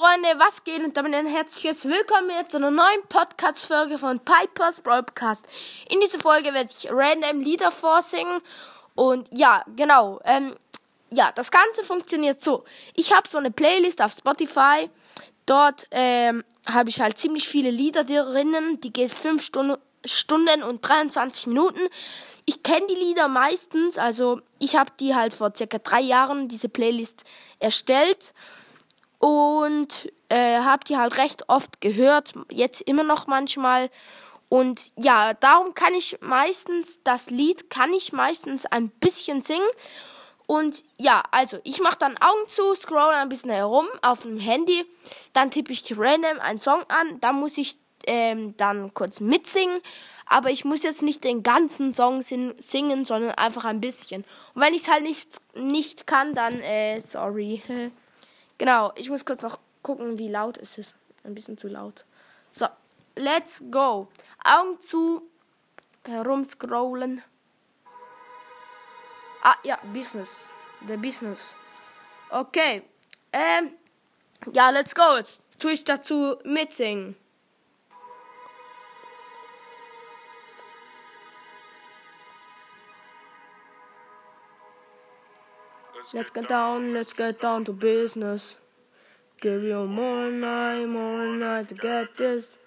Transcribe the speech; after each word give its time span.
Freunde, 0.00 0.28
was 0.38 0.64
geht? 0.64 0.82
Und 0.82 0.96
damit 0.96 1.12
ein 1.12 1.26
herzliches 1.26 1.84
Willkommen 1.84 2.30
zu 2.48 2.56
einer 2.56 2.70
neuen 2.70 3.02
Podcast-Folge 3.10 3.98
von 3.98 4.18
Pipers 4.18 4.80
Broadcast. 4.80 5.46
In 5.90 6.00
dieser 6.00 6.18
Folge 6.18 6.54
werde 6.54 6.70
ich 6.70 6.90
random 6.90 7.42
Lieder 7.42 7.70
vorsingen. 7.70 8.40
Und 8.94 9.28
ja, 9.30 9.62
genau. 9.76 10.18
Ähm, 10.24 10.56
ja, 11.10 11.30
das 11.32 11.50
Ganze 11.50 11.84
funktioniert 11.84 12.40
so. 12.40 12.64
Ich 12.94 13.12
habe 13.12 13.28
so 13.28 13.36
eine 13.36 13.50
Playlist 13.50 14.00
auf 14.00 14.12
Spotify. 14.12 14.88
Dort 15.44 15.86
ähm, 15.90 16.44
habe 16.64 16.88
ich 16.88 17.02
halt 17.02 17.18
ziemlich 17.18 17.46
viele 17.46 17.70
Lieder 17.70 18.04
drinnen. 18.04 18.80
Die 18.80 18.94
geht 18.94 19.10
5 19.10 19.44
Stunden, 19.44 19.76
Stunden 20.06 20.62
und 20.62 20.80
23 20.80 21.48
Minuten. 21.48 21.90
Ich 22.46 22.62
kenne 22.62 22.86
die 22.86 22.94
Lieder 22.94 23.28
meistens. 23.28 23.98
Also 23.98 24.40
ich 24.60 24.76
habe 24.76 24.92
die 24.98 25.14
halt 25.14 25.34
vor 25.34 25.52
circa 25.54 25.76
drei 25.76 26.00
Jahren, 26.00 26.48
diese 26.48 26.70
Playlist, 26.70 27.24
erstellt 27.58 28.32
und 29.20 30.10
äh, 30.30 30.60
habe 30.60 30.84
die 30.84 30.96
halt 30.96 31.16
recht 31.18 31.48
oft 31.48 31.80
gehört, 31.80 32.32
jetzt 32.50 32.80
immer 32.80 33.04
noch 33.04 33.26
manchmal. 33.26 33.90
Und 34.48 34.80
ja, 34.96 35.34
darum 35.34 35.74
kann 35.74 35.94
ich 35.94 36.18
meistens, 36.20 37.02
das 37.04 37.30
Lied 37.30 37.70
kann 37.70 37.92
ich 37.92 38.12
meistens 38.12 38.66
ein 38.66 38.88
bisschen 38.88 39.42
singen. 39.42 39.68
Und 40.46 40.82
ja, 40.96 41.22
also 41.30 41.58
ich 41.62 41.80
mache 41.80 41.98
dann 41.98 42.16
Augen 42.16 42.48
zu, 42.48 42.74
scroll 42.74 43.12
ein 43.12 43.28
bisschen 43.28 43.50
herum 43.50 43.86
auf 44.02 44.22
dem 44.22 44.40
Handy, 44.40 44.84
dann 45.32 45.52
tippe 45.52 45.70
ich 45.70 45.84
random 45.96 46.40
einen 46.40 46.58
Song 46.58 46.82
an, 46.88 47.20
dann 47.20 47.36
muss 47.36 47.56
ich 47.56 47.76
ähm, 48.06 48.56
dann 48.56 48.92
kurz 48.92 49.20
mitsingen, 49.20 49.80
aber 50.26 50.50
ich 50.50 50.64
muss 50.64 50.82
jetzt 50.82 51.02
nicht 51.02 51.22
den 51.22 51.44
ganzen 51.44 51.94
Song 51.94 52.22
singen, 52.22 53.04
sondern 53.04 53.32
einfach 53.32 53.64
ein 53.64 53.80
bisschen. 53.80 54.24
Und 54.54 54.62
wenn 54.62 54.74
ich 54.74 54.82
es 54.82 54.90
halt 54.90 55.04
nicht, 55.04 55.40
nicht 55.54 56.08
kann, 56.08 56.34
dann 56.34 56.58
äh, 56.60 57.00
sorry. 57.00 57.62
Genau, 58.60 58.92
ich 58.94 59.08
muss 59.08 59.24
kurz 59.24 59.40
noch 59.40 59.58
gucken, 59.80 60.18
wie 60.18 60.28
laut 60.28 60.58
es 60.58 60.76
ist. 60.76 60.94
Ein 61.24 61.34
bisschen 61.34 61.56
zu 61.56 61.66
laut. 61.66 62.04
So, 62.50 62.66
let's 63.16 63.64
go. 63.70 64.08
Augen 64.44 64.78
zu, 64.82 65.22
herumscrollen. 66.04 67.22
Ah, 69.42 69.54
ja, 69.64 69.78
Business. 69.94 70.50
The 70.86 70.98
Business. 70.98 71.56
Okay. 72.28 72.82
Ähm, 73.32 73.72
ja, 74.52 74.68
let's 74.68 74.94
go. 74.94 75.16
Jetzt 75.16 75.40
tue 75.58 75.72
ich 75.72 75.84
dazu 75.84 76.36
mitsingen. 76.44 77.16
Let's 86.12 86.30
get 86.30 86.48
down, 86.48 86.92
let's 86.92 87.12
get 87.12 87.40
down 87.40 87.64
to 87.66 87.72
business. 87.72 88.56
Give 89.40 89.62
you 89.62 89.86
more 89.86 90.30
night, 90.30 90.86
more 90.86 91.26
night 91.26 91.68
to 91.68 91.74
get 91.74 92.16
this. 92.16 92.58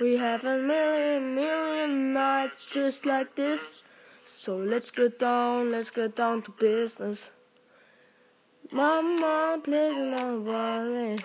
We 0.00 0.16
have 0.16 0.44
a 0.44 0.56
million, 0.56 1.34
million 1.34 2.12
nights 2.14 2.66
just 2.66 3.04
like 3.04 3.34
this. 3.34 3.82
So 4.24 4.56
let's 4.56 4.90
get 4.90 5.18
down, 5.18 5.70
let's 5.70 5.90
get 5.90 6.16
down 6.16 6.42
to 6.42 6.52
business. 6.52 7.30
Mama, 8.70 9.58
please 9.62 9.96
don't 9.96 10.44
worry. 10.44 11.18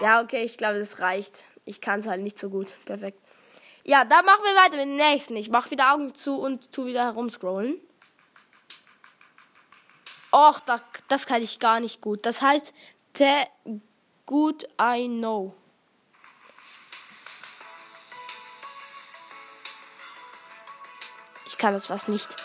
Ja, 0.00 0.22
okay, 0.22 0.44
ich 0.44 0.56
glaube, 0.56 0.78
das 0.78 0.98
reicht. 1.00 1.44
Ich 1.64 1.80
kann 1.80 2.00
es 2.00 2.06
halt 2.06 2.22
nicht 2.22 2.38
so 2.38 2.48
gut. 2.48 2.74
Perfekt. 2.84 3.18
Ja, 3.84 4.04
da 4.04 4.22
machen 4.22 4.42
wir 4.44 4.54
weiter 4.54 4.76
mit 4.76 4.86
dem 4.86 4.96
nächsten. 4.96 5.36
Ich 5.36 5.50
mache 5.50 5.70
wieder 5.70 5.92
Augen 5.92 6.14
zu 6.14 6.40
und 6.40 6.72
tu 6.72 6.86
wieder 6.86 7.04
herumscrollen. 7.04 7.80
Och, 10.32 10.60
da, 10.66 10.80
das 11.08 11.26
kann 11.26 11.42
ich 11.42 11.58
gar 11.58 11.80
nicht 11.80 12.00
gut. 12.00 12.24
Das 12.24 12.40
heißt, 12.40 12.72
the 13.16 13.44
good 14.26 14.64
I 14.80 15.08
know. 15.08 15.54
Ich 21.46 21.58
kann 21.58 21.74
das 21.74 21.90
was 21.90 22.06
nicht. 22.06 22.36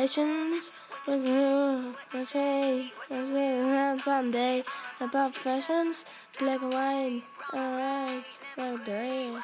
Generations, 0.00 0.72
Sunday, 4.02 4.64
about 5.00 5.34
fashions, 5.34 6.04
black 6.38 6.60
and 7.52 7.76
white, 7.76 8.24
alright. 8.56 9.40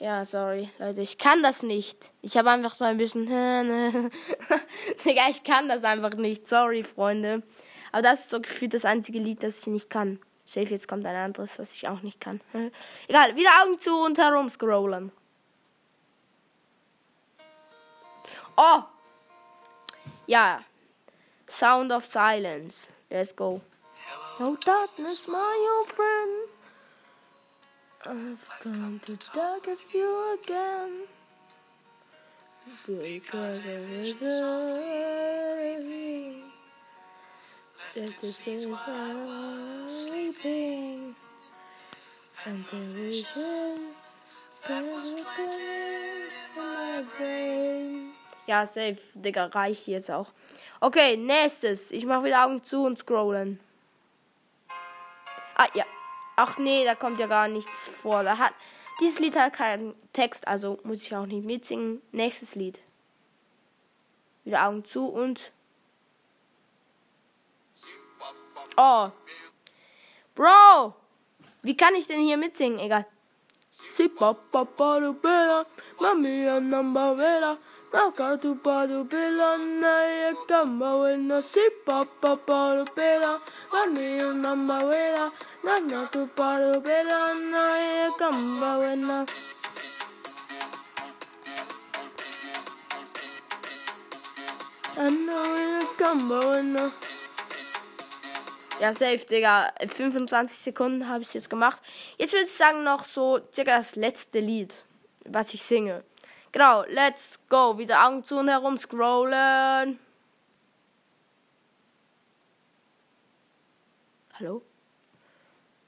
Ja, 0.00 0.24
sorry, 0.24 0.68
Leute, 0.78 1.00
ich 1.00 1.18
kann 1.18 1.42
das 1.42 1.62
nicht. 1.62 2.12
Ich 2.20 2.36
habe 2.36 2.50
einfach 2.50 2.74
so 2.74 2.84
ein 2.84 2.96
bisschen. 2.98 3.26
Digga, 5.04 5.28
ich 5.30 5.42
kann 5.44 5.68
das 5.68 5.84
einfach 5.84 6.14
nicht. 6.14 6.46
Sorry, 6.48 6.82
Freunde. 6.82 7.42
Aber 7.92 8.02
das 8.02 8.20
ist 8.20 8.30
so 8.30 8.40
gefühlt 8.40 8.74
das 8.74 8.84
einzige 8.84 9.18
Lied, 9.20 9.42
das 9.42 9.60
ich 9.60 9.66
nicht 9.68 9.88
kann. 9.88 10.18
Safe, 10.44 10.66
jetzt 10.66 10.88
kommt 10.88 11.06
ein 11.06 11.16
anderes, 11.16 11.58
was 11.58 11.74
ich 11.74 11.88
auch 11.88 12.02
nicht 12.02 12.20
kann. 12.20 12.40
Egal, 13.08 13.34
wieder 13.36 13.50
Augen 13.62 13.78
zu 13.78 13.96
und 13.96 14.18
herumscrollen. 14.18 15.10
Oh! 18.56 18.82
Ja. 20.26 20.62
Sound 21.48 21.92
of 21.92 22.04
Silence. 22.04 22.88
Let's 23.10 23.32
go. 23.32 23.60
Oh, 24.40 24.56
darkness, 24.64 25.28
my 25.28 25.76
old 25.76 25.86
friend. 25.88 26.48
I've 28.06 28.50
come 28.60 29.00
to 29.06 29.16
dark 29.32 29.68
of 29.68 29.80
you 29.92 30.38
again. 30.42 31.06
Because 32.86 33.60
a 33.66 33.78
that 37.96 39.86
sleeping. 39.86 41.14
And 42.46 42.64
the 42.66 42.76
vision 42.76 43.94
in 45.38 46.28
my 46.56 47.04
brain. 47.16 48.13
Ja, 48.46 48.66
safe, 48.66 48.98
Digga, 49.14 49.46
reicht 49.46 49.86
jetzt 49.86 50.10
auch. 50.10 50.32
Okay, 50.80 51.16
nächstes. 51.16 51.90
Ich 51.92 52.04
mache 52.04 52.24
wieder 52.24 52.44
Augen 52.44 52.62
zu 52.62 52.84
und 52.84 52.98
scrollen. 52.98 53.58
Ah, 55.54 55.68
ja. 55.74 55.84
Ach 56.36 56.58
nee, 56.58 56.84
da 56.84 56.94
kommt 56.94 57.20
ja 57.20 57.26
gar 57.26 57.48
nichts 57.48 57.88
vor. 57.88 58.22
Da 58.24 58.38
hat, 58.38 58.52
dieses 59.00 59.20
Lied 59.20 59.36
hat 59.36 59.52
keinen 59.52 59.94
Text, 60.12 60.48
also 60.48 60.78
muss 60.82 61.02
ich 61.02 61.14
auch 61.14 61.26
nicht 61.26 61.46
mitsingen. 61.46 62.02
Nächstes 62.12 62.54
Lied. 62.54 62.80
Wieder 64.44 64.66
Augen 64.66 64.84
zu 64.84 65.06
und. 65.06 65.52
Oh. 68.76 69.10
Bro! 70.34 70.94
Wie 71.62 71.76
kann 71.76 71.94
ich 71.94 72.08
denn 72.08 72.20
hier 72.20 72.36
mitsingen? 72.36 72.78
Egal. 72.80 73.06
Mami, 76.00 76.60
number 76.60 77.16
Nakatu 77.94 78.56
padu 78.58 79.04
pila 79.06 79.56
na 79.56 79.94
ye 80.02 80.34
kamba 80.48 80.90
wena 80.98 81.38
si 81.40 81.62
papa 81.86 82.34
padu 82.36 82.84
pila 82.96 83.38
Mami 83.72 84.18
unamba 84.30 84.78
wela 84.82 85.30
na 85.62 85.78
natu 85.78 86.26
padu 86.34 86.82
pila 86.82 87.20
na 87.52 87.64
ye 87.78 88.10
kamba 88.18 88.78
wena 88.82 89.26
Ja, 98.80 98.92
safe, 98.92 99.24
Digga. 99.26 99.72
25 99.86 100.50
Sekunden 100.50 101.08
habe 101.08 101.22
ich 101.22 101.32
jetzt 101.32 101.48
gemacht. 101.48 101.80
Jetzt 102.18 102.32
würde 102.32 102.44
ich 102.44 102.52
sagen, 102.52 102.82
noch 102.82 103.04
so 103.04 103.40
circa 103.52 103.76
das 103.78 103.94
letzte 103.94 104.40
Lied, 104.40 104.84
was 105.24 105.54
ich 105.54 105.62
singe. 105.62 106.02
Genau, 106.54 106.84
let's 106.84 107.40
go. 107.48 107.76
Wieder 107.78 108.06
Augen 108.06 108.22
zu 108.22 108.36
und 108.38 108.46
herum 108.46 108.78
scrollen. 108.78 109.98
Hallo? 114.34 114.62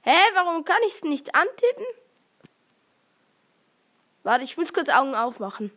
Hä, 0.01 0.17
warum 0.35 0.65
kann 0.65 0.83
ich 0.89 0.95
es 0.95 1.05
nicht 1.05 1.33
antippen? 1.37 1.87
Warte, 4.25 4.43
ich 4.43 4.57
muss 4.57 4.73
kurz 4.73 4.89
Augen 4.89 5.15
aufmachen. 5.15 5.71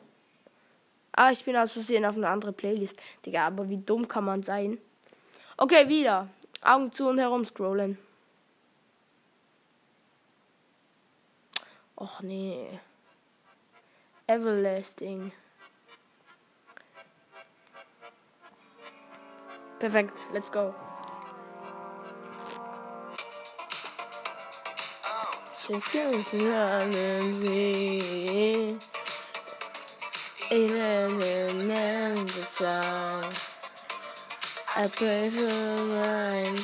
Ah, 1.12 1.30
ich 1.30 1.46
bin 1.46 1.56
aus 1.56 1.74
Versehen 1.74 2.04
auf 2.04 2.18
eine 2.18 2.28
andere 2.28 2.52
Playlist. 2.52 3.00
Digga, 3.28 3.46
aber 3.46 3.70
wie 3.70 3.78
dumm 3.78 4.08
kann 4.08 4.26
man 4.26 4.42
sein? 4.42 4.80
Okay, 5.58 5.88
wieder. 5.88 6.28
Augen 6.64 6.92
zu 6.92 7.10
und 7.10 7.20
herum 7.20 7.46
scrollen. 7.46 8.00
Och 11.96 12.22
nee. 12.22 12.80
Everlasting. 14.30 15.32
Perfekt, 19.80 20.28
let's 20.32 20.52
go. 20.52 20.76
Sie. 27.42 28.78
Even 30.52 31.22
in 31.22 32.28
the 32.28 32.48
time, 32.56 33.32
I 34.76 34.88
pray 34.90 35.30
for 35.30 35.86
mine. 35.86 36.60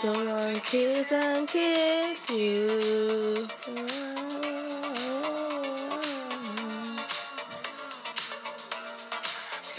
Don't 0.00 0.26
want 0.28 0.54
to 0.54 0.60
kiss 0.60 1.10
and 1.10 1.48
kick 1.48 2.30
you. 2.30 3.48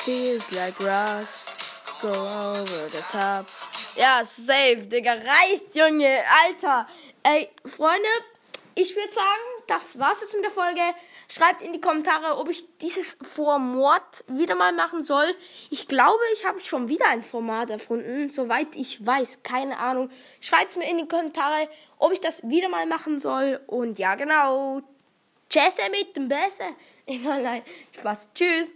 Feels 0.09 0.51
like 0.51 0.79
rust, 0.79 1.51
go 2.01 2.09
over 2.09 2.89
the 2.89 3.03
top. 3.11 3.45
Ja, 3.95 4.23
safe, 4.25 4.87
Digga, 4.87 5.13
reicht, 5.13 5.75
Junge, 5.75 6.23
Alter. 6.47 6.87
Ey, 7.21 7.47
Freunde, 7.63 8.07
ich 8.73 8.95
würde 8.95 9.11
sagen, 9.11 9.45
das 9.67 9.99
war's 9.99 10.21
jetzt 10.21 10.33
mit 10.33 10.43
der 10.43 10.49
Folge. 10.49 10.81
Schreibt 11.31 11.61
in 11.61 11.73
die 11.73 11.79
Kommentare, 11.79 12.39
ob 12.39 12.49
ich 12.49 12.65
dieses 12.81 13.19
Format 13.21 14.23
wieder 14.27 14.55
mal 14.55 14.73
machen 14.73 15.03
soll. 15.03 15.35
Ich 15.69 15.87
glaube, 15.87 16.23
ich 16.33 16.43
habe 16.43 16.59
schon 16.59 16.89
wieder 16.89 17.07
ein 17.09 17.21
Format 17.21 17.69
erfunden, 17.69 18.31
soweit 18.31 18.75
ich 18.75 19.05
weiß. 19.05 19.43
Keine 19.43 19.77
Ahnung. 19.77 20.09
Schreibt 20.41 20.75
mir 20.75 20.89
in 20.89 20.97
die 20.97 21.07
Kommentare, 21.07 21.69
ob 21.99 22.13
ich 22.13 22.19
das 22.19 22.41
wieder 22.41 22.69
mal 22.69 22.87
machen 22.87 23.19
soll. 23.19 23.61
Und 23.67 23.99
ja, 23.99 24.15
genau. 24.15 24.81
Tschüss 25.51 25.75
mit 25.91 26.15
dem 26.15 26.27
Bässe. 26.27 26.63
Nein, 27.05 27.43
nein, 27.43 27.61
Spaß. 27.95 28.29
Tschüss. 28.33 28.73